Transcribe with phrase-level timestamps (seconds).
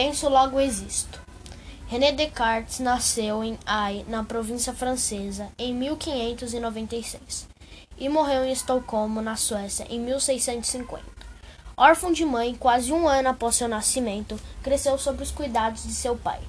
[0.00, 1.20] Penso, logo existo.
[1.88, 7.48] René Descartes nasceu em Ai, na província francesa, em 1596
[7.98, 11.02] e morreu em Estocolmo, na Suécia, em 1650.
[11.76, 16.14] Órfão de mãe, quase um ano após seu nascimento, cresceu sob os cuidados de seu
[16.16, 16.42] pai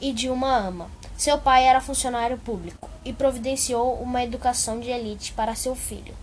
[0.00, 0.88] e de uma ama.
[1.16, 6.14] Seu pai era funcionário público e providenciou uma educação de elite para seu filho,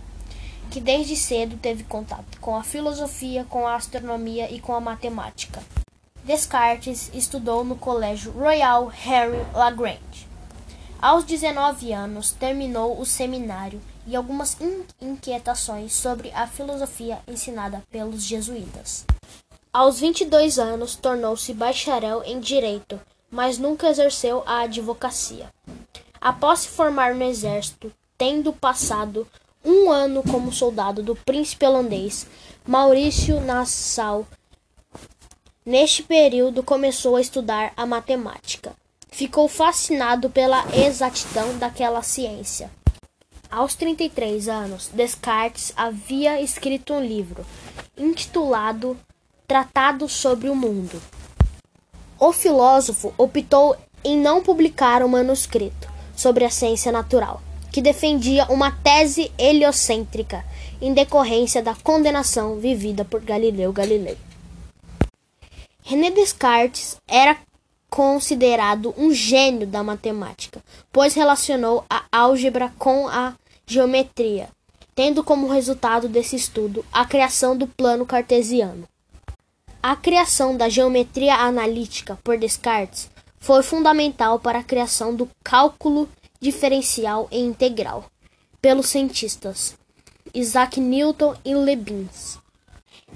[0.70, 5.60] que desde cedo teve contato com a filosofia, com a astronomia e com a matemática.
[6.24, 10.28] Descartes estudou no Colégio Royal Harry Lagrange.
[11.00, 18.22] Aos 19 anos, terminou o seminário e algumas in inquietações sobre a filosofia ensinada pelos
[18.22, 19.04] jesuítas.
[19.72, 25.48] Aos 22 anos, tornou-se bacharel em direito, mas nunca exerceu a advocacia.
[26.20, 29.26] Após se formar no exército, tendo passado
[29.64, 32.28] um ano como soldado do príncipe holandês
[32.64, 34.24] Maurício Nassau,
[35.64, 38.72] neste período começou a estudar a matemática.
[39.10, 42.70] Ficou fascinado pela exatidão daquela ciência.
[43.50, 47.44] Aos 33 anos, Descartes havia escrito um livro
[47.96, 48.96] intitulado
[49.46, 51.00] Tratado sobre o Mundo.
[52.18, 58.70] O filósofo optou em não publicar o manuscrito sobre a ciência natural, que defendia uma
[58.70, 60.44] tese heliocêntrica
[60.80, 64.16] em decorrência da condenação vivida por Galileu Galilei.
[65.82, 67.36] René Descartes era
[67.90, 73.34] considerado um gênio da matemática, pois relacionou a álgebra com a
[73.66, 74.48] geometria,
[74.94, 78.88] tendo como resultado desse estudo a criação do plano cartesiano.
[79.82, 83.10] A criação da geometria analítica por Descartes
[83.40, 86.08] foi fundamental para a criação do cálculo
[86.40, 88.04] diferencial e integral
[88.60, 89.76] pelos cientistas
[90.32, 92.38] Isaac Newton e Leibniz.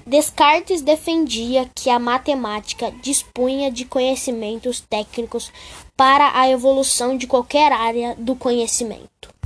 [0.07, 5.51] Descartes defendia que a matemática dispunha de conhecimentos técnicos
[5.97, 9.36] para a evolução de qualquer área do conhecimento.